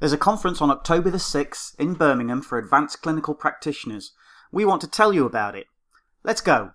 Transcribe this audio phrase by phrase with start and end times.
[0.00, 4.12] There's a conference on October the 6th in Birmingham for advanced clinical practitioners.
[4.52, 5.66] We want to tell you about it.
[6.22, 6.70] Let's go.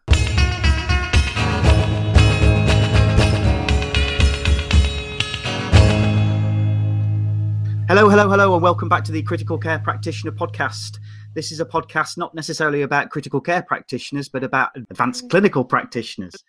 [7.87, 10.97] Hello, hello, hello, and welcome back to the Critical Care Practitioner Podcast.
[11.33, 16.43] This is a podcast not necessarily about critical care practitioners, but about advanced clinical practitioners.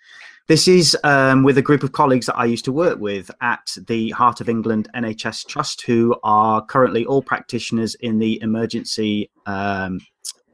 [0.47, 3.75] This is um, with a group of colleagues that I used to work with at
[3.87, 10.01] the Heart of England NHS Trust, who are currently all practitioners in the emergency um,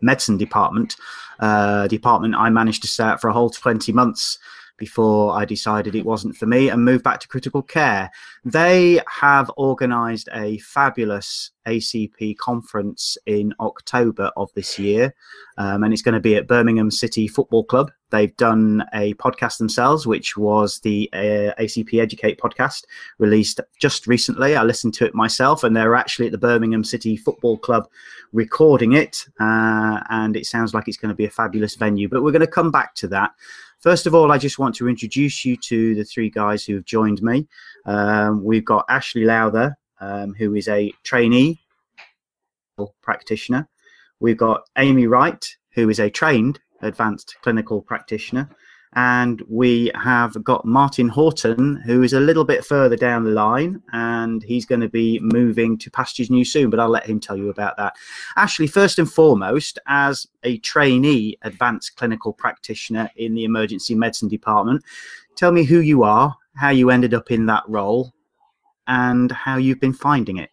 [0.01, 0.95] medicine department.
[1.41, 4.39] Uh, department I managed to start for a whole 20 months
[4.81, 8.11] before I decided it wasn't for me and moved back to critical care.
[8.45, 15.15] They have organised a fabulous ACP conference in October of this year,
[15.59, 17.93] um, and it's going to be at Birmingham City Football Club.
[18.09, 22.85] They've done a podcast themselves, which was the uh, ACP Educate podcast,
[23.19, 24.57] released just recently.
[24.57, 27.89] I listened to it myself, and they're actually at the Birmingham City Football Club
[28.33, 32.09] recording it, uh, and it sounds like it's going to be a fabulous venue.
[32.09, 33.33] But we're going to come back to that.
[33.81, 36.85] First of all, I just want to introduce you to the three guys who have
[36.85, 37.49] joined me.
[37.87, 41.59] Um, we've got Ashleigh Lowther, um, who is a trainee
[43.01, 43.67] practitioner.
[44.21, 48.51] We've got Aimee Wright, who is a trained advanced clinical practitioner.
[48.95, 53.81] And we have got Martin Horton, who is a little bit further down the line,
[53.93, 57.37] and he's going to be moving to Pastures New soon, but I'll let him tell
[57.37, 57.95] you about that.
[58.37, 64.83] Ashleigh, first and foremost, as a trainee advanced clinical practitioner in the emergency medicine department,
[65.37, 68.13] tell me who you are, how you ended up in that role,
[68.89, 70.51] and how you've been finding it.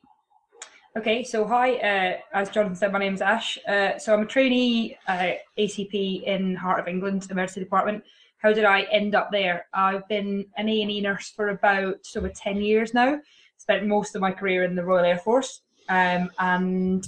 [0.95, 3.59] Okay, so hi, uh, as Jonathan said, my name's Ash.
[3.67, 8.03] Uh, so I'm a trainee uh, ACP in Heart of England Emergency Department
[8.37, 9.67] how did I end up there?
[9.73, 13.19] I've been an A&E nurse for about over 10 years now.
[13.57, 17.07] Spent most of my career in the Royal Air Force um, and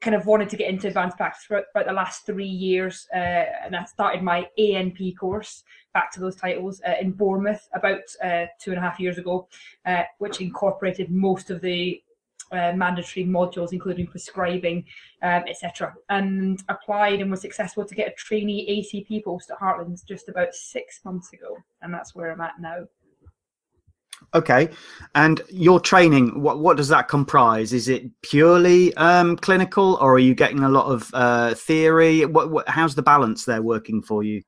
[0.00, 3.06] kind of wanted to get into advanced practice for about the last three years.
[3.12, 8.00] Uh, and I started my ANP course, back to those titles, uh, in Bournemouth about
[8.24, 9.46] uh, two and a half years ago,
[9.84, 12.02] uh, which incorporated most of the
[12.52, 14.84] uh, mandatory modules, including prescribing,
[15.22, 20.04] um, etc., and applied and was successful to get a trainee ACP post at Heartlands
[20.06, 22.86] just about six months ago, and that's where I'm at now.
[24.34, 24.68] Okay,
[25.14, 27.72] and your training, what what does that comprise?
[27.72, 32.26] Is it purely um, clinical, or are you getting a lot of uh, theory?
[32.26, 34.42] What, what, how's the balance there working for you?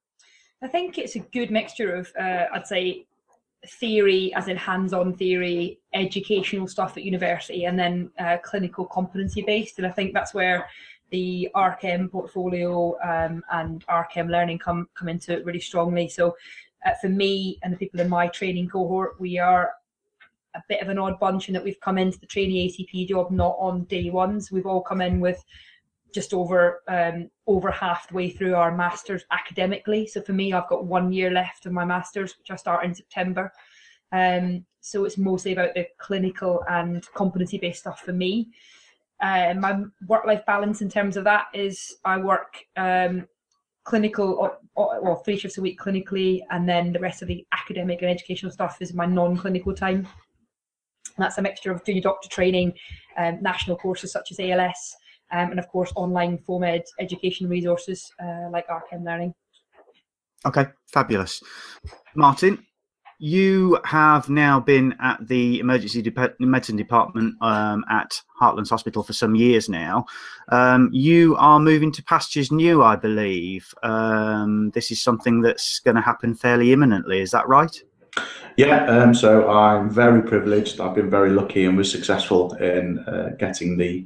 [0.62, 3.06] I think it's a good mixture of, uh, I'd say,
[3.66, 9.78] theory, as in hands-on theory, educational stuff at university, and then uh, clinical competency-based.
[9.78, 10.66] And I think that's where
[11.10, 16.08] the RCEM portfolio um, and RCEM learning come come into it really strongly.
[16.08, 16.34] So
[16.84, 19.72] uh, for me and the people in my training cohort, we are
[20.54, 23.30] a bit of an odd bunch in that we've come into the trainee ACP job
[23.30, 24.50] not on day ones.
[24.50, 25.42] We've all come in with
[26.12, 30.06] just over um, over halfway through our masters academically.
[30.06, 32.94] So for me, I've got one year left of my masters, which I start in
[32.94, 33.52] September.
[34.12, 38.50] Um, so it's mostly about the clinical and competency based stuff for me.
[39.20, 43.26] Uh, my work life balance in terms of that is I work um,
[43.84, 48.10] clinical, well, three shifts a week clinically, and then the rest of the academic and
[48.10, 50.08] educational stuff is my non clinical time.
[51.16, 52.72] And that's a mixture of junior doctor training,
[53.16, 54.96] um, national courses such as ALS,
[55.32, 59.34] um, and of course online FOAMed education resources uh, like RCEM Learning.
[60.44, 61.42] Okay, fabulous.
[62.14, 62.64] Martin,
[63.18, 69.12] you have now been at the emergency de- medicine department um, at Heartlands Hospital for
[69.12, 70.04] some years now.
[70.48, 73.72] Um, you are moving to pastures new, I believe.
[73.84, 77.20] Um, this is something that's going to happen fairly imminently.
[77.20, 77.80] Is that right?
[78.56, 80.80] Yeah, um, so I'm very privileged.
[80.80, 84.04] I've been very lucky and was successful in uh, getting the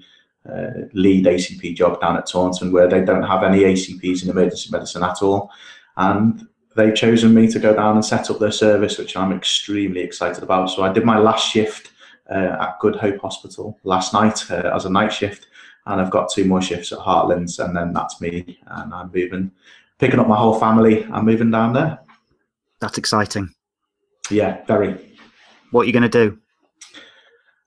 [0.50, 4.70] uh, lead ACP job down at Taunton, where they don't have any ACPs in emergency
[4.70, 5.50] medicine at all.
[5.96, 6.46] And
[6.76, 10.42] they've chosen me to go down and set up their service, which I'm extremely excited
[10.42, 10.70] about.
[10.70, 11.92] So I did my last shift
[12.30, 15.46] uh, at Good Hope Hospital last night uh, as a night shift,
[15.86, 18.58] and I've got two more shifts at Heartlands, and then that's me.
[18.66, 19.50] And I'm moving,
[19.98, 21.04] picking up my whole family.
[21.12, 21.98] I'm moving down there.
[22.80, 23.54] That's exciting.
[24.30, 25.16] Yeah, very.
[25.70, 26.38] What are you going to do?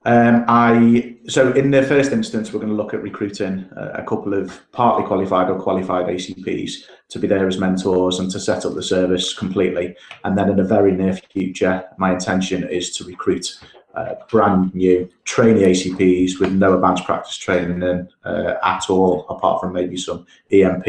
[0.06, 4.04] Um, I so in the first instance, we're going to look at recruiting a, a
[4.04, 8.66] couple of partly qualified or qualified ACPs to be there as mentors and to set
[8.66, 9.96] up the service completely.
[10.24, 13.60] And then in the very near future, my intention is to recruit
[13.94, 19.60] uh, brand new trainee ACPs with no advanced practice training in, uh, at all, apart
[19.60, 20.86] from maybe some EMP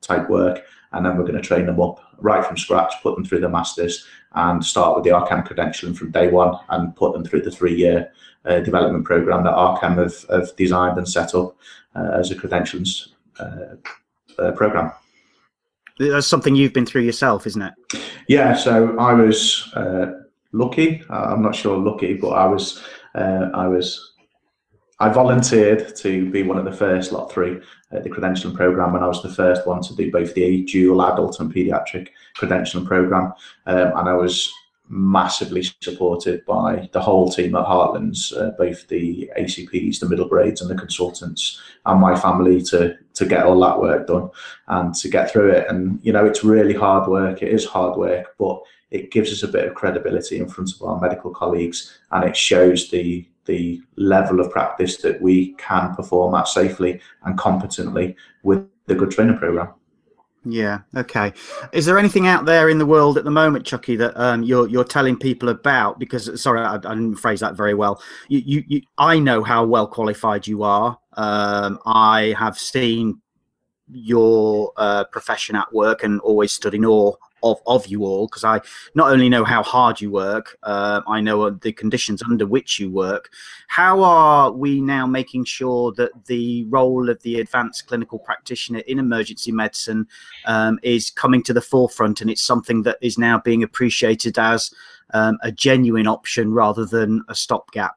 [0.00, 0.62] type work,
[0.92, 3.48] and then we're going to train them up right from scratch, put them through the
[3.48, 7.50] masters, and start with the RCEM credentialing from day one, and put them through the
[7.50, 8.10] three-year
[8.44, 11.56] uh, development program that RCEM have, have designed and set up
[11.94, 13.76] uh, as a credentials uh,
[14.38, 14.90] uh, program.
[15.98, 17.74] That's something you've been through yourself, isn't it?
[18.26, 18.54] Yeah.
[18.54, 21.02] So I was uh, lucky.
[21.10, 22.82] I'm not sure lucky, but I was
[23.14, 24.11] I was
[25.02, 27.60] I volunteered to be one of the first lot three
[27.90, 31.02] at the credentialing program, and I was the first one to do both the dual
[31.02, 33.32] adult and pediatric credentialing program,
[33.66, 34.52] um, and I was
[34.88, 40.60] massively supported by the whole team at Heartlands, uh, both the ACPs, the middle grades,
[40.60, 44.30] and the consultants, and my family to to get all that work done
[44.68, 45.66] and to get through it.
[45.68, 47.42] And you know, it's really hard work.
[47.42, 48.62] It is hard work, but
[48.92, 52.36] it gives us a bit of credibility in front of our medical colleagues, and it
[52.36, 58.66] shows the the level of practice that we can perform at safely and competently with
[58.86, 59.72] the good training program.
[60.44, 60.80] Yeah.
[60.96, 61.32] Okay.
[61.72, 64.68] Is there anything out there in the world at the moment, Chucky, that um, you're
[64.68, 66.00] you're telling people about?
[66.00, 68.02] Because sorry, I, I, didn't phrase that very well.
[68.28, 70.98] You, you, you, I know how well qualified you are.
[71.12, 73.20] Um, I have seen
[73.88, 78.44] your uh, profession at work and always stood in awe of, of you all because
[78.44, 78.60] I
[78.94, 82.90] not only know how hard you work, uh, I know the conditions under which you
[82.90, 83.30] work.
[83.68, 88.98] How are we now making sure that the role of the advanced clinical practitioner in
[88.98, 90.06] emergency medicine
[90.46, 94.72] um, is coming to the forefront and it's something that is now being appreciated as
[95.14, 97.96] um, a genuine option rather than a stopgap?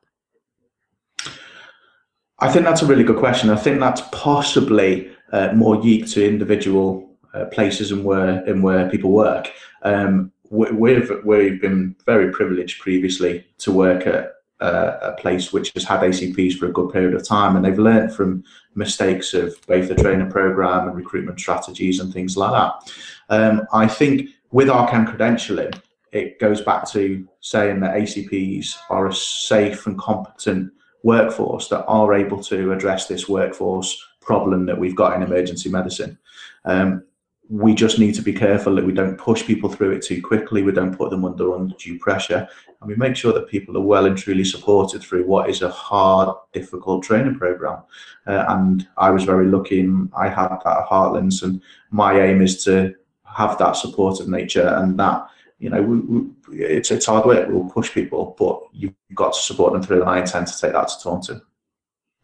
[2.39, 3.50] I think that's a really good question.
[3.50, 7.05] I think that's possibly uh, more unique to individual
[7.36, 9.52] uh, places and where and where people work.
[9.84, 15.84] Um, we've we've been very privileged previously to work at uh, a place which has
[15.84, 18.44] had ACPs for a good period of time, and they've learned from
[18.76, 22.94] mistakes of both the training program and recruitment strategies and things like that.
[23.30, 25.80] Um, I think with RCEM credentialing,
[26.12, 30.72] it goes back to saying that ACPs are a safe and competent
[31.04, 36.18] workforce that are able to address this workforce problem that we've got in emergency medicine.
[36.64, 37.04] Um,
[37.50, 40.63] we just need to be careful that we don't push people through it too quickly.
[40.63, 42.47] We don't put them under undue pressure,
[42.81, 45.69] and we make sure that people are well and truly supported through what is a
[45.69, 47.83] hard, difficult training program.
[48.25, 51.44] Uh, and I was very lucky, and I had that at Heartlands.
[51.44, 51.62] And
[51.92, 55.27] my aim is to have that supportive nature, and that
[55.59, 57.47] you know, we, we, it's it's hard work.
[57.50, 60.01] We'll push people, but you've got to support them through.
[60.01, 61.42] And I intend to take that to Taunton.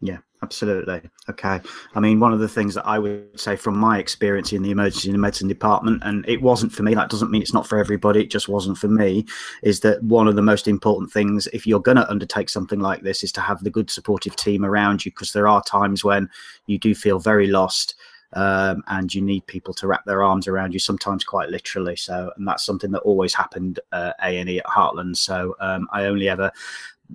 [0.00, 1.00] Yeah, absolutely.
[1.30, 1.60] Okay.
[1.94, 4.70] I mean, one of the things that I would say from my experience in the
[4.70, 8.20] emergency medicine department, and it wasn't for me, that doesn't mean it's not for everybody,
[8.20, 9.24] it just wasn't for me,
[9.62, 13.02] is that one of the most important things, if you're going to undertake something like
[13.02, 16.28] this, is to have the good supportive team around you, because there are times when
[16.66, 17.94] you do feel very lost.
[18.34, 21.96] Um, and you need people to wrap their arms around you, sometimes quite literally.
[21.96, 25.18] So, and that's something that always happened uh, A and E at Heartland.
[25.18, 26.50] So, um, I only ever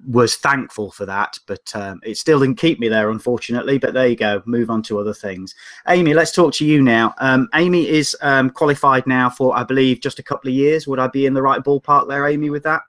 [0.08, 3.78] was thankful for that, but um, it still didn't keep me there, unfortunately.
[3.78, 4.42] But there you go.
[4.46, 5.56] Move on to other things.
[5.88, 7.14] Aimee, let's talk to you now.
[7.20, 10.88] Um, Aimee is um, qualified now for, I believe, just a couple of years.
[10.88, 12.82] Would I be in the right ballpark there, Aimee, with that?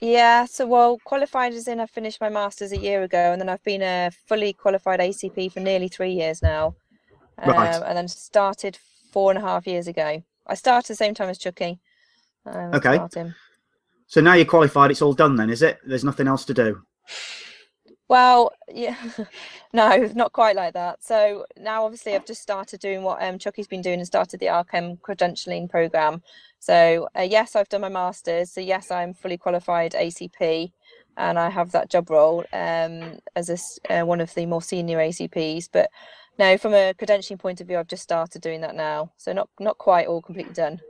[0.00, 3.48] Yeah, so well, qualified as in I finished my masters a year ago, and then
[3.48, 6.74] I've been a fully qualified ACP for nearly three years now,
[7.46, 7.74] right.
[7.74, 8.76] Um, and then started
[9.12, 10.22] four and a half years ago.
[10.46, 11.78] I started the same time as Chucky.
[12.44, 12.96] Um, okay.
[12.96, 13.34] Starting.
[14.14, 15.80] So now you're qualified, it's all done then, is it?
[15.84, 16.80] There's nothing else to do.
[18.06, 18.96] Well, yeah,
[19.72, 21.02] no, not quite like that.
[21.02, 24.46] So now, obviously, I've just started doing what um, Chucky's been doing and started the
[24.46, 26.22] RCEM credentialing program.
[26.60, 28.52] So uh, yes, I've done my masters.
[28.52, 30.70] So yes, I'm fully qualified ACP,
[31.16, 33.58] and I have that job role um, as a,
[33.92, 35.68] uh, one of the more senior ACPs.
[35.72, 35.90] But
[36.38, 39.10] no, from a credentialing point of view, I've just started doing that now.
[39.16, 40.80] So not not quite all completely done.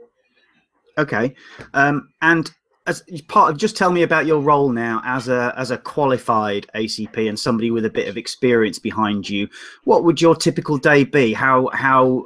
[0.99, 1.33] Okay,
[1.73, 2.51] um, and
[2.87, 6.67] as part of just tell me about your role now as a as a qualified
[6.75, 9.47] ACP and somebody with a bit of experience behind you.
[9.85, 11.33] What would your typical day be?
[11.33, 12.25] How how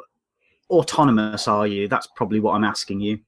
[0.69, 1.87] autonomous are you?
[1.87, 3.19] That's probably what I'm asking you.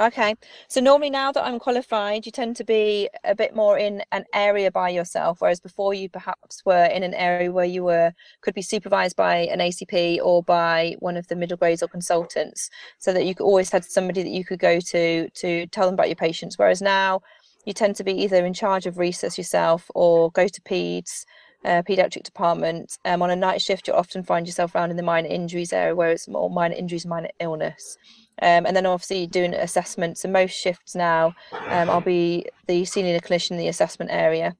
[0.00, 0.36] Okay.
[0.68, 4.24] So normally now that I'm qualified, you tend to be a bit more in an
[4.32, 8.54] area by yourself, whereas before you perhaps were in an area where you were could
[8.54, 13.12] be supervised by an ACP or by one of the middle grades or consultants, so
[13.12, 16.16] that you always had somebody that you could go to to tell them about your
[16.16, 16.56] patients.
[16.56, 17.20] Whereas now
[17.64, 21.24] you tend to be either in charge of resus yourself or go to peds
[21.64, 22.98] uh, pediatric department.
[23.04, 25.94] Um, on a night shift, you'll often find yourself around in the minor injuries area
[25.96, 27.96] where it's more minor injuries, minor illness.
[28.40, 30.24] Um, and then obviously doing assessments.
[30.24, 34.56] And most shifts now, um, I'll be the senior clinician in the assessment area.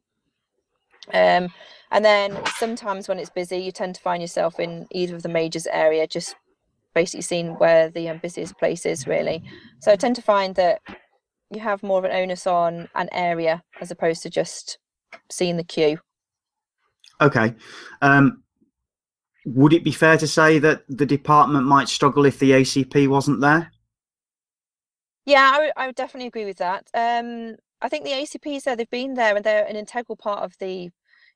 [1.13, 1.49] Um,
[1.91, 5.29] and then sometimes when it's busy, you tend to find yourself in either of the
[5.29, 6.35] majors area, just
[6.95, 9.43] basically seeing where the um, busiest place is really.
[9.81, 10.83] So I tend to find that
[11.51, 14.79] you have more of an onus on an area as opposed to just
[15.31, 15.99] seeing the queue.
[17.21, 17.55] Okay.
[18.03, 18.43] Um,
[19.45, 23.41] would it be fair to say that the department might struggle if the ACP wasn't
[23.41, 23.73] there?
[25.27, 26.89] Yeah, I would, would definitely agree with that.
[26.95, 30.57] Um, I think the ACPs there, they've been there and they're an integral part of
[30.59, 30.91] the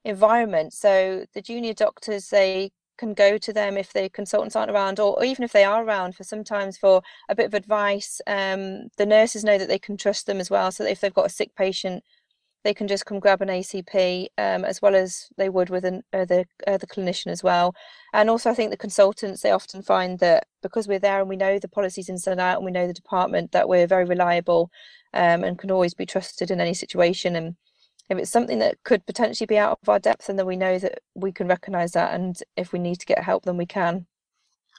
[0.05, 0.73] environment.
[0.73, 5.19] So the junior doctors, they can go to them if the consultants aren't around, or,
[5.19, 8.21] or even if they are around for sometimes for a bit of advice.
[8.27, 10.71] Um, the nurses know that they can trust them as well.
[10.73, 12.03] So if they've got a sick patient,
[12.65, 16.03] they can just come grab an ACP um, as well as they would with an,
[16.13, 17.75] uh, the, uh, the clinician as well.
[18.13, 21.37] And also, I think the consultants, they often find that because we're there and we
[21.37, 24.71] know the policies inside out and we know the department, that we're very reliable
[25.15, 27.35] um, and can always be trusted in any situation.
[27.37, 27.57] And
[28.09, 30.79] if it's something that could potentially be out of our depth, and then we know
[30.79, 34.07] that we can recognise that, and if we need to get help, then we can.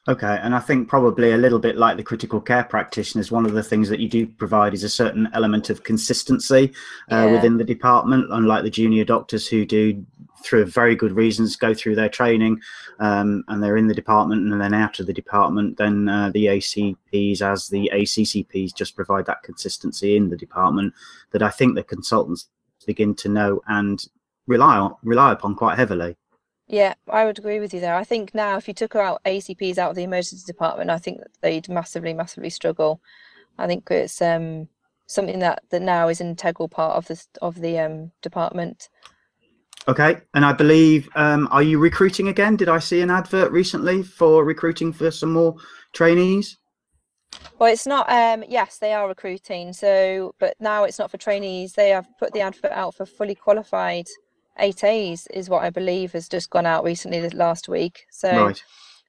[0.05, 3.53] Okay, and I think probably a little bit like the critical care practitioners, one of
[3.53, 6.73] the things that you do provide is a certain element of consistency
[7.09, 7.31] uh, yeah.
[7.31, 10.05] within the department, unlike the junior doctors who do,
[10.43, 12.59] through very good reasons, go through their training
[12.99, 15.77] um, and they're in the department and then out of the department.
[15.77, 20.93] Then uh, the ACPs, as the ACCPs, just provide that consistency in the department
[21.31, 22.49] that I think the consultants
[22.85, 24.05] begin to know and
[24.47, 26.17] rely on rely upon quite heavily.
[26.73, 27.95] Yeah, I would agree with you there.
[27.95, 31.21] I think now if you took out ACPs out of the emergency department, I think
[31.41, 32.99] they'd massively, massively struggle.
[33.59, 34.67] I think it's um,
[35.05, 38.89] something that, that now is an integral part of the of the um, department.
[39.87, 42.55] Okay, and I believe um, are you recruiting again?
[42.55, 45.55] Did I see an advert recently for recruiting for some more
[45.93, 46.57] trainees?
[47.59, 48.09] Well, it's not.
[48.09, 49.73] Um, yes, they are recruiting.
[49.73, 51.73] So, but now it's not for trainees.
[51.73, 54.07] They have put the advert out for fully qualified
[54.59, 58.05] eight A's, is what I believe has just gone out recently last week.
[58.11, 58.63] So right.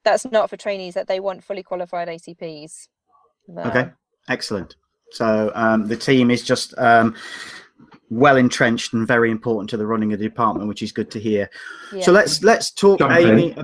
[0.05, 0.95] that's not for trainees.
[0.95, 2.89] That they want fully qualified ACPs.
[3.59, 3.91] Okay,
[4.29, 4.77] excellent.
[5.11, 7.15] So um, the team is just um,
[8.11, 11.21] well entrenched and very important to the running of the department, which is good to
[11.21, 11.51] hear.
[11.93, 12.03] Yeah.
[12.03, 13.55] So let's let's talk, Aimee.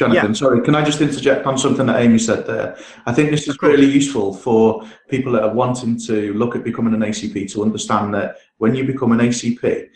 [0.00, 0.32] Jonathan, yeah.
[0.32, 2.74] sorry, can I just interject on something that Aimee said there?
[3.04, 6.94] I think this is really useful for people that are wanting to look at becoming
[6.94, 9.90] an ACP to understand that when you become an ACP,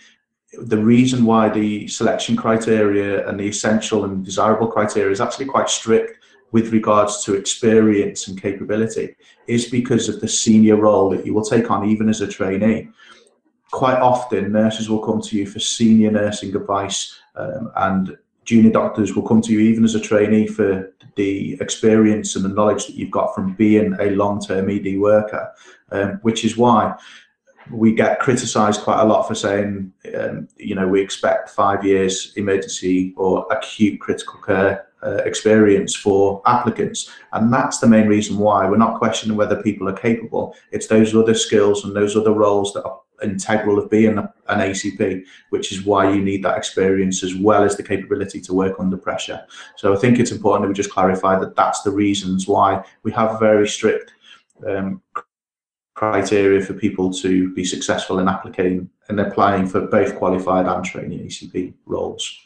[0.63, 5.69] the reason why the selection criteria and the essential and desirable criteria is actually quite
[5.69, 9.17] strict with regards to experience and capability
[9.49, 12.89] is because of the senior role that you will take on even as a trainee.
[13.73, 19.15] Quite often, nurses will come to you for senior nursing advice um, and junior doctors
[19.15, 22.95] will come to you even as a trainee for the experience and the knowledge that
[22.95, 25.51] you've got from being a long-term ED worker,
[25.91, 26.95] um, which is why
[27.71, 32.33] we get criticised quite a lot for saying, um, you know, we expect five years
[32.37, 37.11] emergency or acute critical care uh, experience for applicants.
[37.33, 40.55] And that's the main reason why we're not questioning whether people are capable.
[40.73, 45.25] It's those other skills and those other roles that are integral of being an ACP,
[45.51, 48.97] which is why you need that experience as well as the capability to work under
[48.97, 49.41] pressure.
[49.77, 53.13] So I think it's important that we just clarify that that's the reasons why we
[53.13, 54.13] have very strict
[54.67, 55.03] um,
[55.95, 61.21] criteria for people to be successful in applying and applying for both qualified and training
[61.21, 62.39] ECP roles.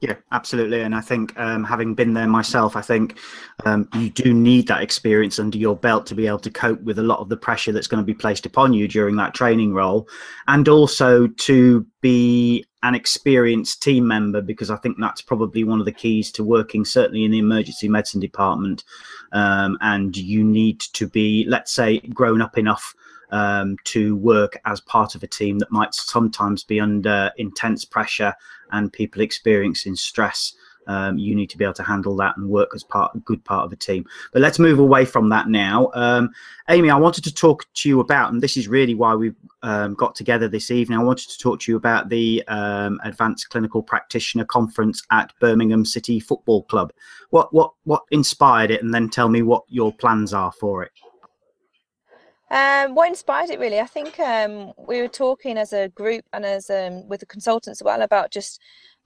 [0.00, 0.80] Yeah, absolutely.
[0.80, 3.18] And I think um, having been there myself, I think
[3.66, 6.98] um, you do need that experience under your belt to be able to cope with
[6.98, 9.74] a lot of the pressure that's going to be placed upon you during that training
[9.74, 10.08] role.
[10.48, 15.86] And also to be an experienced team member, because I think that's probably one of
[15.86, 18.84] the keys to working, certainly in the emergency medicine department.
[19.32, 22.94] Um, and you need to be, let's say, grown up enough
[23.30, 28.34] um, to work as part of a team that might sometimes be under intense pressure
[28.72, 30.54] and people experiencing stress.
[30.90, 33.44] Um, you need to be able to handle that and work as part a good
[33.44, 34.04] part of a team.
[34.32, 35.90] But let's move away from that now.
[35.94, 36.30] Um,
[36.68, 39.32] Aimee, I wanted to talk to you about, and this is really why we
[39.62, 40.98] um, got together this evening.
[40.98, 45.84] I wanted to talk to you about the um, Advanced Clinical Practitioner Conference at Birmingham
[45.84, 46.92] City Football Club.
[47.30, 50.92] What what what inspired it, and then tell me what your plans are for it.
[52.50, 53.78] Um, what inspired it really?
[53.78, 57.80] I think um, we were talking as a group and as um, with the consultants
[57.80, 58.60] as well about just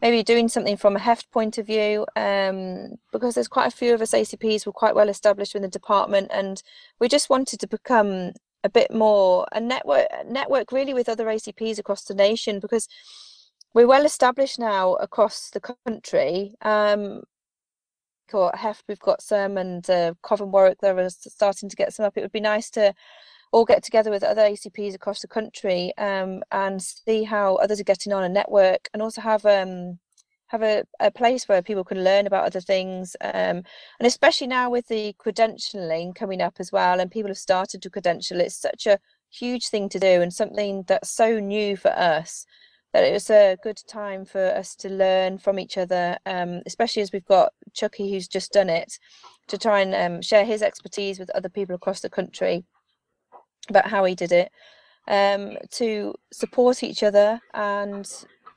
[0.04, 3.94] maybe doing something from a HEFT point of view um, because there's quite a few
[3.94, 6.62] of us ACPs were quite well established in the department and
[7.00, 8.32] we just wanted to become
[8.64, 12.86] a bit more a network network really with other ACPs across the nation because
[13.72, 16.54] we're well established now across the country.
[16.60, 17.22] Um,
[18.30, 22.16] HEFT, we've got some, and uh, Cov Warwick, they're starting to get some up.
[22.16, 22.94] It would be nice to
[23.54, 27.84] all get together with other ACPs across the country um, and see how others are
[27.84, 29.96] getting on a network and also have um,
[30.48, 33.62] have a, a place where people can learn about other things um,
[33.98, 37.88] and especially now with the credentialing coming up as well and people have started to
[37.88, 38.98] credential it's such a
[39.30, 42.44] huge thing to do and something that's so new for us
[42.92, 47.02] that it was a good time for us to learn from each other um, especially
[47.02, 48.98] as we've got chucky who's just done it
[49.46, 52.64] to try and um, share his expertise with other people across the country
[53.68, 54.50] about how he did it
[55.08, 58.08] um, to support each other and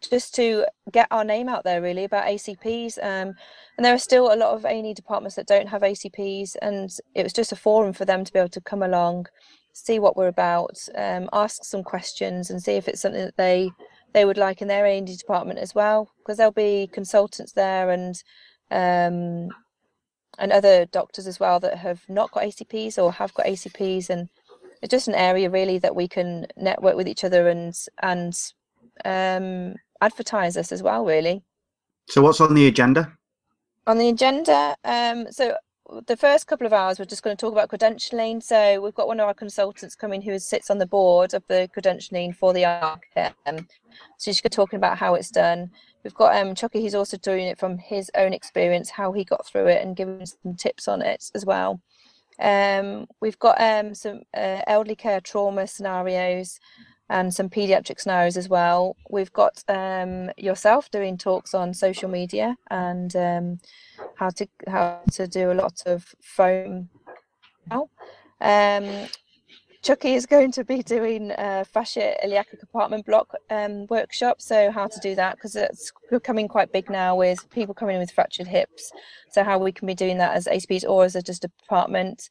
[0.01, 2.97] just to get our name out there really about ACPs.
[3.01, 3.33] Um,
[3.77, 7.23] and there are still a lot of A&E departments that don't have ACPs, and it
[7.23, 9.27] was just a forum for them to be able to come along,
[9.73, 13.71] see what we're about, um, ask some questions, and see if it's something that they
[14.13, 18.23] they would like in their A&E department as well, because there'll be consultants there and
[18.71, 19.49] um,
[20.39, 24.29] and other doctors as well that have not got ACPs or have got ACPs, and
[24.81, 28.51] it's just an area really that we can network with each other and and
[29.05, 31.43] um, advertise us as well, really.
[32.09, 33.11] So, what's on the agenda?
[33.85, 35.55] On the agenda, um, so
[36.05, 38.43] the first couple of hours, we're just going to talk about credentialing.
[38.43, 41.69] So, we've got one of our consultants coming who sits on the board of the
[41.75, 43.03] credentialing for the ARC.
[43.45, 43.67] Um,
[44.17, 45.71] so, she's talking about how it's done.
[46.03, 49.45] We've got um, Chucky, he's also doing it from his own experience, how he got
[49.45, 51.81] through it, and giving some tips on it as well.
[52.39, 56.59] Um, we've got um, some uh, elderly care trauma scenarios
[57.09, 58.95] and some pediatric scenarios as well.
[59.09, 63.59] We've got um, yourself doing talks on social media and um,
[64.15, 66.89] how to how to do a lot of foam.
[68.41, 69.07] Um,
[69.81, 74.41] Chucky is going to be doing a fascia iliaca compartment block um, workshop.
[74.41, 78.01] So how to do that because it's becoming quite big now with people coming in
[78.01, 78.91] with fractured hips.
[79.31, 82.29] So how we can be doing that as ACPs or as a just a department.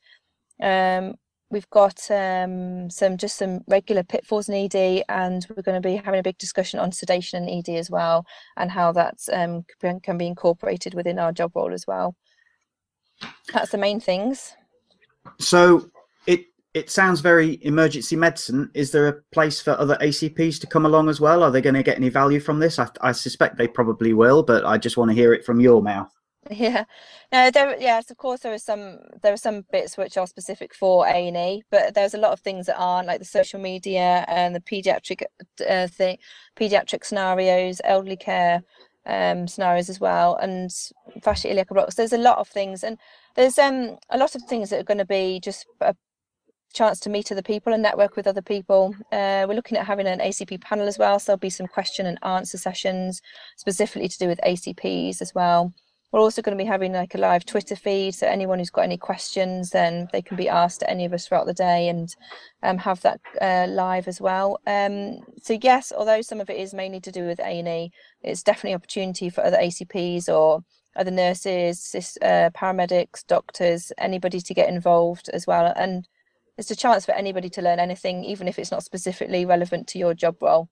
[0.60, 1.14] Um,
[1.50, 5.96] we've got um, some just some regular pitfalls in ED, and we're going to be
[5.96, 8.26] having a big discussion on sedation and ED as well,
[8.56, 9.64] and how that um,
[10.02, 12.14] can be incorporated within our job role as well.
[13.52, 14.54] That's the main things.
[15.38, 15.90] So
[16.26, 18.70] it it sounds very emergency medicine.
[18.74, 21.42] Is there a place for other ACPs to come along as well?
[21.42, 22.78] Are they going to get any value from this?
[22.78, 25.82] I, I suspect they probably will, but I just want to hear it from your
[25.82, 26.12] mouth.
[26.48, 26.84] Yeah,
[27.32, 27.76] no, there.
[27.80, 29.00] Yes, of course, there are some.
[29.20, 32.30] There are some bits which are specific for A and E, but there's a lot
[32.30, 35.24] of things that aren't, like the social media and the pediatric
[35.68, 36.18] uh, thing,
[36.54, 38.62] pediatric scenarios, elderly care
[39.06, 40.70] um, scenarios as well, and
[41.20, 41.96] fascia iliaca blocks.
[41.96, 42.96] There's a lot of things, and
[43.34, 45.96] there's um a lot of things that are going to be just a
[46.72, 48.94] chance to meet other people and network with other people.
[49.12, 52.06] Uh, we're looking at having an ACP panel as well, so there'll be some question
[52.06, 53.20] and answer sessions
[53.56, 55.72] specifically to do with ACPs as well.
[56.12, 58.82] We're also going to be having like a live Twitter feed, so anyone who's got
[58.82, 62.14] any questions, then they can be asked to any of us throughout the day, and
[62.62, 64.60] um, have that uh, live as well.
[64.66, 67.90] Um, so yes, although some of it is mainly to do with A and E,
[68.22, 70.62] it's definitely an opportunity for other ACPs or
[70.96, 75.72] other nurses, uh, paramedics, doctors, anybody to get involved as well.
[75.76, 76.08] And
[76.58, 79.98] it's a chance for anybody to learn anything, even if it's not specifically relevant to
[79.98, 80.68] your job role.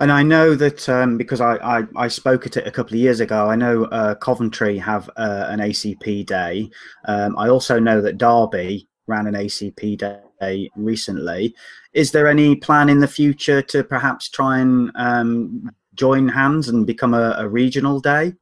[0.00, 3.00] And I know that um, because I, I, I, spoke at it a couple of
[3.00, 6.70] years ago, I know uh, Coventry have uh, an ACP day.
[7.04, 11.54] Um, I also know that Derby ran an ACP day recently.
[11.92, 16.86] Is there any plan in the future to perhaps try and um, join hands and
[16.86, 18.32] become a, a, regional day?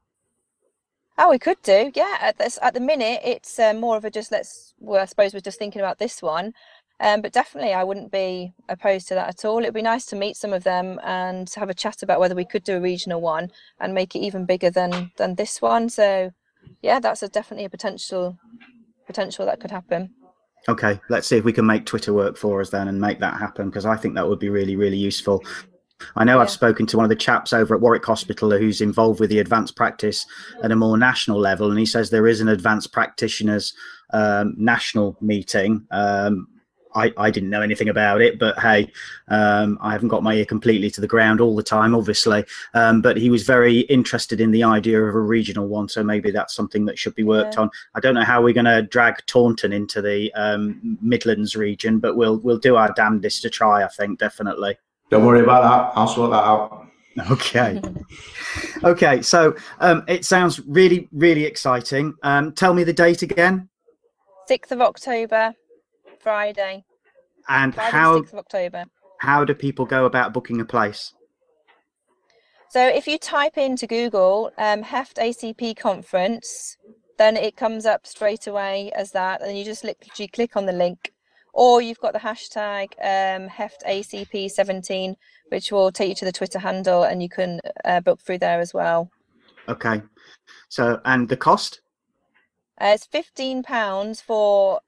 [1.19, 2.17] Oh, we could do, yeah.
[2.21, 4.75] At this, at the minute, it's uh, more of a just let's.
[4.79, 6.55] Well, I suppose we're just thinking about this one.
[7.01, 9.59] Um, but definitely, I wouldn't be opposed to that at all.
[9.59, 12.45] It'd be nice to meet some of them and have a chat about whether we
[12.45, 15.89] could do a regional one and make it even bigger than than this one.
[15.89, 16.31] So,
[16.81, 18.39] yeah, that's a, definitely a potential
[19.07, 20.15] potential that could happen.
[20.69, 23.37] Okay, let's see if we can make Twitter work for us then and make that
[23.37, 25.43] happen because I think that would be really, really useful.
[26.17, 26.43] I know yeah.
[26.43, 29.39] I've spoken to one of the chaps over at Warwick Hospital who's involved with the
[29.39, 30.27] advanced practice
[30.63, 33.75] at a more national level, and he says there is an advanced practitioners
[34.13, 36.47] um, national meeting um,
[36.95, 38.91] I, I didn't know anything about it, but hey,
[39.29, 42.45] um, I haven't got my ear completely to the ground all the time, obviously.
[42.75, 46.31] Um, but he was very interested in the idea of a regional one, so maybe
[46.31, 47.63] that's something that should be worked yeah.
[47.63, 47.71] on.
[47.95, 52.17] I don't know how we're going to drag Taunton into the um, Midlands region, but
[52.17, 53.85] we'll we'll do our damnedest to try.
[53.85, 54.77] I think definitely.
[55.13, 55.93] Don't worry about that.
[55.95, 56.87] I'll sort that out.
[57.31, 57.79] Okay.
[58.83, 59.21] okay.
[59.21, 62.15] So um, it sounds really, really exciting.
[62.23, 63.69] Um, tell me the date again.
[64.51, 65.53] 6th of October.
[66.19, 66.87] Friday.
[67.47, 68.85] And Friday how 6th of October.
[69.19, 71.13] How do people go about booking a place?
[72.71, 76.79] So if you type into Google um, HEFT ACP conference,
[77.19, 80.73] then it comes up straight away as that, and you just literally click on the
[80.73, 81.13] link.
[81.53, 85.17] Or you've got the hashtag um, HEFT ACP 17,
[85.49, 88.61] which will take you to the Twitter handle, and you can uh, book through there
[88.61, 89.11] as well.
[89.69, 90.03] Okay.
[90.69, 91.81] So, and the cost?
[92.81, 94.81] Uh, it's fifteen pounds for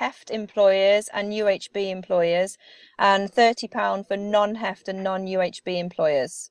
[0.00, 2.56] HEFT employers and UHB employers,
[2.98, 6.50] and thirty pound for non-HEFT and non-UHB employers.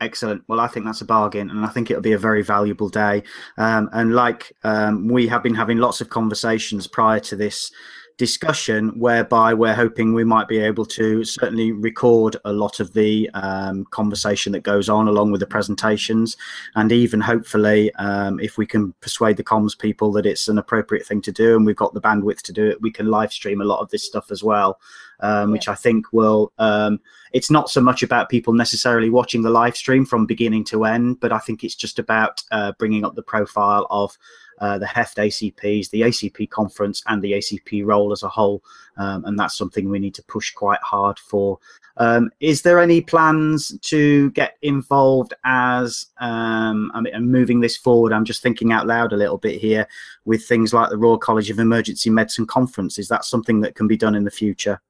[0.00, 0.42] Excellent.
[0.48, 3.22] Well, I think that's a bargain, and I think it'll be a very valuable day.
[3.56, 7.70] Um, and like um, we have been having lots of conversations prior to this
[8.16, 13.28] discussion whereby we're hoping we might be able to certainly record a lot of the
[13.34, 16.36] um, conversation that goes on along with the presentations
[16.74, 21.06] and even hopefully um, if we can persuade the comms people that it's an appropriate
[21.06, 23.60] thing to do and we've got the bandwidth to do it we can live stream
[23.60, 24.80] a lot of this stuff as well
[25.20, 25.52] um, yeah.
[25.52, 27.00] which i think will um,
[27.32, 31.18] it's not so much about people necessarily watching the live stream from beginning to end
[31.20, 34.16] but i think it's just about uh, bringing up the profile of
[34.60, 38.62] uh, the HEFT ACPs, the ACP conference, and the ACP role as a whole.
[38.96, 41.58] Um, and that's something we need to push quite hard for.
[41.96, 48.12] Um, is there any plans to get involved as um, I mean, moving this forward?
[48.12, 49.86] I'm just thinking out loud a little bit here
[50.24, 52.98] with things like the Royal College of Emergency Medicine Conference.
[52.98, 54.80] Is that something that can be done in the future?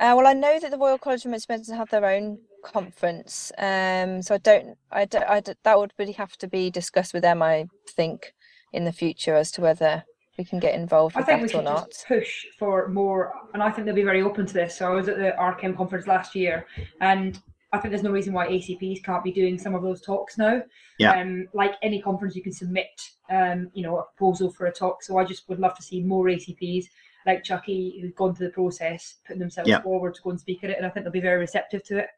[0.00, 3.52] Uh, well, I know that the Royal College of Emergency Medicine have their own conference,
[3.58, 7.12] um, so I don't, I don't, I don't, that would really have to be discussed
[7.12, 7.42] with them.
[7.42, 8.32] I think
[8.72, 10.04] in the future as to whether
[10.38, 11.90] we can get involved with I think that we should or not.
[11.90, 14.78] Just push for more, and I think they'll be very open to this.
[14.78, 16.66] So I was at the RCEM conference last year,
[17.02, 17.38] and
[17.74, 20.62] I think there's no reason why ACPs can't be doing some of those talks now.
[20.98, 21.20] Yeah.
[21.20, 22.88] Um, like any conference, you can submit,
[23.30, 25.02] um, you know, a proposal for a talk.
[25.02, 26.86] So I just would love to see more ACPs
[27.26, 29.82] like Chucky who've gone through the process, putting themselves Yeah.
[29.82, 31.98] forward to go and speak at it, and I think they'll be very receptive to
[31.98, 32.08] it.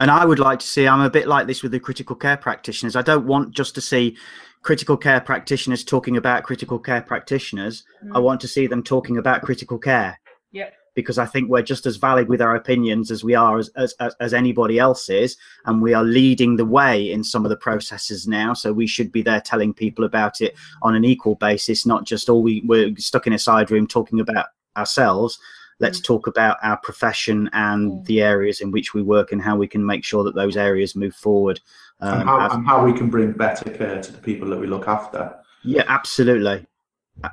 [0.00, 2.36] And I would like to see, I'm a bit like this with the critical care
[2.36, 2.96] practitioners.
[2.96, 4.16] I don't want just to see
[4.62, 7.84] critical care practitioners talking about critical care practitioners.
[8.12, 8.22] I Mm.
[8.22, 10.18] want to see them talking about critical care.
[10.52, 10.74] Yep.
[10.96, 13.94] Because I think we're just as valid with our opinions as we are as, as,
[14.00, 15.36] as, as anybody else is.
[15.66, 18.54] And we are leading the way in some of the processes now.
[18.54, 22.28] So we should be there telling people about it on an equal basis, not just
[22.28, 25.38] all we, we're stuck in a side room talking about ourselves.
[25.78, 28.04] Let's talk about our profession and Mm.
[28.06, 30.96] the areas in which we work and how we can make sure that those areas
[30.96, 31.60] move forward.
[32.00, 34.58] and, Um, how, as- and how we can bring better care to the people that
[34.58, 35.34] we look after.
[35.62, 36.64] yeah, absolutely.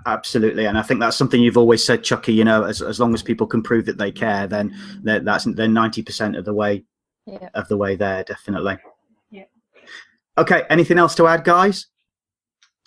[0.06, 2.34] Absolutely, and I think that's something you've always said, Chucky.
[2.34, 5.67] You know, as, as long as people can prove that they care, then that's they're
[5.67, 6.86] ninety percent of the way
[7.26, 7.50] Yeah.
[7.54, 8.78] of the way there, definitely.
[9.30, 9.43] Yeah.
[10.38, 10.63] Okay.
[10.69, 11.88] Anything else to add, guys?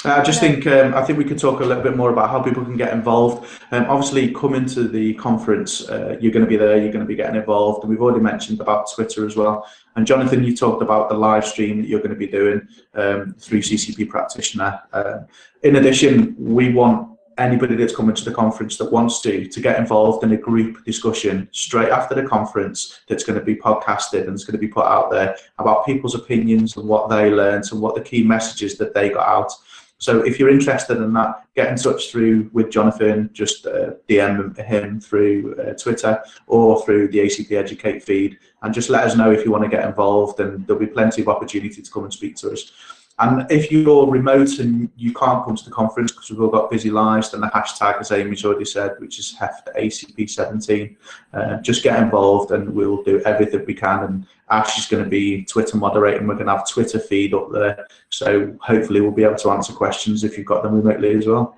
[0.04, 2.42] I just think um, I think we could talk a little bit more about how
[2.42, 3.48] people can get involved.
[3.72, 6.76] Um, obviously, coming to the conference, uh, you're going to be there.
[6.76, 9.66] You're going to be getting involved, and we've already mentioned about Twitter as well.
[9.96, 13.34] And Jonathan, you talked about the live stream that you're going to be doing um,
[13.38, 14.82] through CCP practitioner.
[14.92, 15.20] Uh,
[15.62, 19.78] in addition, we want anybody that's coming to the conference that wants to to get
[19.78, 24.30] involved in a group discussion straight after the conference that's going to be podcasted and
[24.30, 27.80] it's going to be put out there about people's opinions and what they learned and
[27.80, 29.52] what the key messages that they got out.
[29.98, 33.30] So if you're interested in that, get in touch through with Jonathan.
[33.32, 38.90] Just uh, DM him through uh, Twitter or through the ACP Educate feed, and just
[38.90, 40.38] let us know if you want to get involved.
[40.40, 42.72] And there'll be plenty of opportunity to come and speak to us.
[43.18, 46.70] And if you're remote and you can't come to the conference because we've all got
[46.70, 50.96] busy lives, then the hashtag, as Aimee's already said, which is HEFTACP17,
[51.32, 54.04] uh, just get involved and we'll do everything we can.
[54.04, 56.26] And Ash is going to be Twitter moderating.
[56.26, 57.86] We're going to have Twitter feed up there.
[58.10, 61.56] So hopefully we'll be able to answer questions if you've got them remotely as well.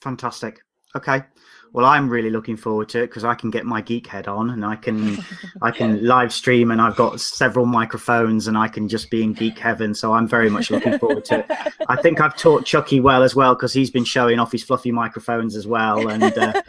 [0.00, 0.62] Fantastic.
[0.96, 1.22] Okay.
[1.76, 4.48] Well, I'm really looking forward to it because I can get my geek head on
[4.48, 5.18] and I can
[5.60, 9.34] I can live stream and I've got several microphones and I can just be in
[9.34, 9.94] geek heaven.
[9.94, 11.74] So I'm very much looking forward to it.
[11.86, 14.90] I think I've taught Chucky well as well because he's been showing off his fluffy
[14.90, 16.62] microphones as well, and uh,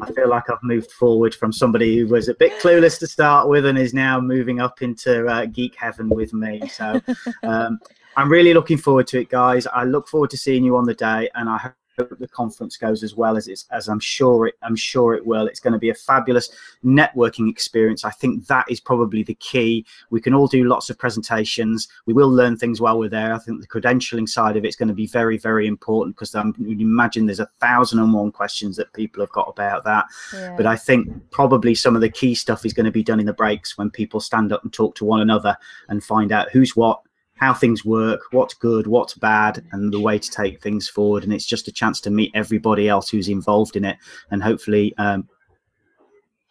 [0.00, 3.50] I feel like I've moved forward from somebody who was a bit clueless to start
[3.50, 6.66] with and is now moving up into uh, geek heaven with me.
[6.68, 7.02] So
[7.42, 7.80] um,
[8.16, 9.66] I'm really looking forward to it, guys.
[9.66, 13.02] I look forward to seeing you on the day, and I hope the conference goes
[13.02, 15.46] as well as it's as I'm sure it I'm sure it will.
[15.46, 16.50] It's going to be a fabulous
[16.84, 18.04] networking experience.
[18.04, 19.86] I think that is probably the key.
[20.10, 21.88] We can all do lots of presentations.
[22.06, 23.34] We will learn things while we're there.
[23.34, 26.76] I think the credentialing side of it's going to be very very important because you
[26.80, 30.06] imagine there's a thousand and one questions that people have got about that.
[30.32, 30.54] Yeah.
[30.56, 33.26] But I think probably some of the key stuff is going to be done in
[33.26, 35.56] the breaks when people stand up and talk to one another
[35.88, 37.00] and find out who's what,
[37.36, 41.24] how things work, what's good, what's bad, and the way to take things forward.
[41.24, 43.96] And it's just a chance to meet everybody else who's involved in it
[44.30, 45.28] and hopefully um,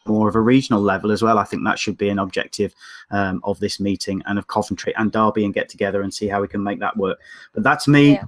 [0.05, 1.37] more of a regional level as well.
[1.37, 2.73] I think that should be an objective
[3.11, 6.41] um, of this meeting and of Coventry and Derby and get together and see how
[6.41, 7.19] we can make that work.
[7.53, 8.13] But that's me.
[8.13, 8.25] Yeah.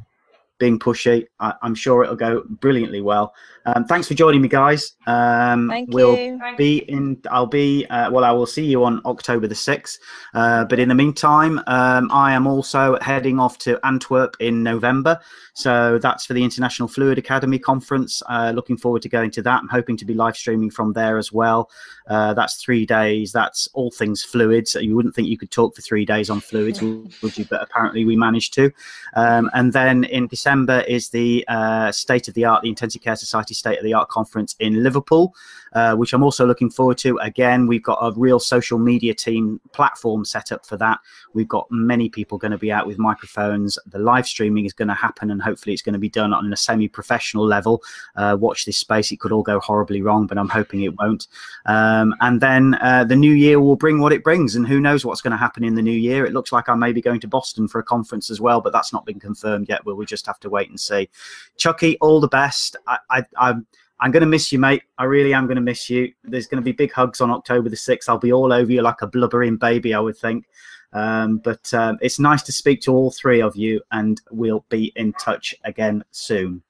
[0.58, 1.26] Being pushy.
[1.40, 3.34] I, am sure it'll go brilliantly well.
[3.66, 4.94] Um, thanks for joining me, guys.
[5.08, 6.40] Um, Thank we'll you.
[6.58, 7.20] be in.
[7.30, 7.86] I'll be.
[7.88, 10.00] Uh, well, I will see you on October the sixth.
[10.34, 15.20] Uh, but in the meantime, um, I am also heading off to Antwerp in November.
[15.54, 18.22] So that's for the International Fluid Academy conference.
[18.30, 19.62] Uh, looking forward to going to that.
[19.62, 21.70] I'm hoping to be live streaming from there as well.
[22.08, 23.32] Uh, that's three days.
[23.32, 24.76] That's all things fluids.
[24.76, 27.46] You wouldn't think you could talk for three days on fluids, would you?
[27.46, 28.72] But apparently we managed to.
[29.16, 30.45] Um, and then in December
[30.88, 34.10] is the uh, State of the Art, the Intensive Care Society State of the Art
[34.10, 35.34] conference in Liverpool,
[35.76, 37.18] uh, which I'm also looking forward to.
[37.20, 41.00] Again, we've got a real social media team platform set up for that.
[41.34, 43.78] We've got many people going to be out with microphones.
[43.86, 46.52] The live streaming is going to happen, and hopefully it's going to be done on
[46.52, 47.84] a semi-professional level.
[48.16, 51.28] Uh, watch this space; it could all go horribly wrong, but I'm hoping it won't.
[51.66, 55.06] Um, and then uh, the new year will bring what it brings, and who knows
[55.06, 56.26] what's going to happen in the new year.
[56.26, 58.72] It looks like I may be going to Boston for a conference as well, but
[58.72, 59.86] that's not been confirmed yet.
[59.86, 61.10] We'll, we'll just have to wait and see.
[61.58, 62.78] Chucky, all the best.
[62.88, 63.68] I, I, I'm
[64.00, 64.84] I'm going to miss you, mate.
[64.98, 66.12] I really am going to miss you.
[66.24, 68.10] There's going to be big hugs on October the 6th.
[68.10, 70.46] I'll be all over you like a blubbering baby, I would think.
[70.94, 74.92] Um, but um, it's nice to speak to all three of you, and we'll be
[74.96, 76.62] in touch again soon.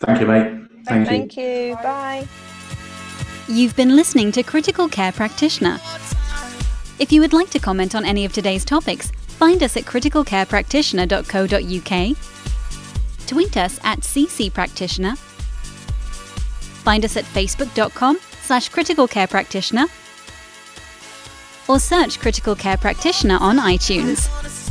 [0.00, 0.60] Thank you, mate.
[0.84, 1.44] Thank, Thank you.
[1.44, 1.74] you.
[1.76, 2.26] Bye.
[3.48, 5.78] You've been listening to Critical Care Practitioner.
[6.98, 12.16] If you would like to comment on any of today's topics, find us at criticalcarepractitioner.co.uk,
[13.26, 15.31] tweet us at ccpractitioner,
[16.82, 19.86] find us at facebook.com slash critical care practitioner,
[21.68, 24.61] or search Critical Care Practitioner on iTunes.